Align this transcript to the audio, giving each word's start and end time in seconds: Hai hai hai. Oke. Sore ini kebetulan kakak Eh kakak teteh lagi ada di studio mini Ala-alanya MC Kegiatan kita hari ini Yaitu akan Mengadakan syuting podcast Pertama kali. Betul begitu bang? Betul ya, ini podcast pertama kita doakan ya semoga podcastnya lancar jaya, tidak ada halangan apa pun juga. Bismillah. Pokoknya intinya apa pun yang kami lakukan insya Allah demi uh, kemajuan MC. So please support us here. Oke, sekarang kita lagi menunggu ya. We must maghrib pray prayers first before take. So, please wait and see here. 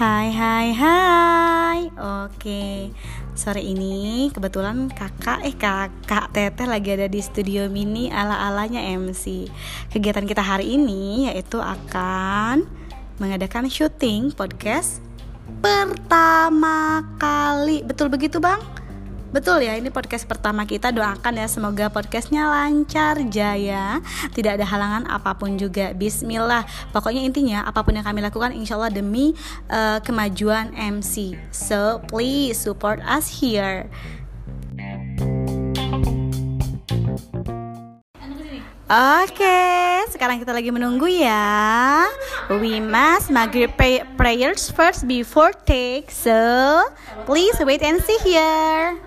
Hai 0.00 0.32
hai 0.32 0.72
hai. 0.72 1.80
Oke. 2.24 2.88
Sore 3.36 3.60
ini 3.60 4.32
kebetulan 4.32 4.88
kakak 4.88 5.44
Eh 5.44 5.52
kakak 5.52 6.32
teteh 6.32 6.64
lagi 6.64 6.96
ada 6.96 7.04
di 7.04 7.20
studio 7.20 7.68
mini 7.68 8.08
Ala-alanya 8.08 8.80
MC 8.96 9.44
Kegiatan 9.92 10.24
kita 10.24 10.40
hari 10.40 10.80
ini 10.80 11.28
Yaitu 11.28 11.60
akan 11.60 12.64
Mengadakan 13.20 13.68
syuting 13.68 14.32
podcast 14.32 15.04
Pertama 15.60 17.04
kali. 17.20 17.84
Betul 17.84 18.08
begitu 18.08 18.40
bang? 18.40 18.79
Betul 19.30 19.62
ya, 19.62 19.78
ini 19.78 19.94
podcast 19.94 20.26
pertama 20.26 20.66
kita 20.66 20.90
doakan 20.90 21.38
ya 21.38 21.46
semoga 21.46 21.86
podcastnya 21.86 22.50
lancar 22.50 23.14
jaya, 23.30 24.02
tidak 24.34 24.58
ada 24.58 24.66
halangan 24.66 25.06
apa 25.06 25.38
pun 25.38 25.54
juga. 25.54 25.94
Bismillah. 25.94 26.66
Pokoknya 26.90 27.22
intinya 27.22 27.62
apa 27.62 27.86
pun 27.86 27.94
yang 27.94 28.02
kami 28.02 28.26
lakukan 28.26 28.50
insya 28.50 28.74
Allah 28.74 28.90
demi 28.90 29.30
uh, 29.70 30.02
kemajuan 30.02 30.74
MC. 30.74 31.38
So 31.54 32.02
please 32.10 32.58
support 32.58 32.98
us 33.06 33.30
here. 33.30 33.86
Oke, 38.90 39.62
sekarang 40.10 40.42
kita 40.42 40.50
lagi 40.50 40.74
menunggu 40.74 41.06
ya. 41.06 42.02
We 42.50 42.82
must 42.82 43.30
maghrib 43.30 43.70
pray 43.78 44.02
prayers 44.18 44.66
first 44.74 45.06
before 45.06 45.54
take. 45.54 46.10
So, 46.10 46.34
please 47.22 47.54
wait 47.62 47.86
and 47.86 48.02
see 48.02 48.18
here. 48.26 48.98